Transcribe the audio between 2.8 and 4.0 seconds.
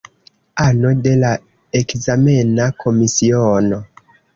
komisiono.